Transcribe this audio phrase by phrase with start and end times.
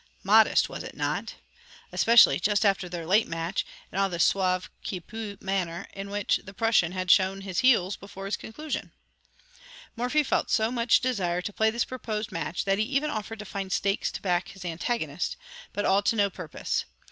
[0.23, 1.35] Modest, was it not?
[1.91, 6.55] especially just after their late match, and the sauve qui peut manner in which the
[6.55, 8.93] Prussian had shown his heels before its conclusion?
[9.95, 13.45] Morphy felt so much desire to play this proposed match, that he even offered to
[13.45, 15.37] find stakes to back his antagonist,
[15.71, 16.85] but all to no purpose.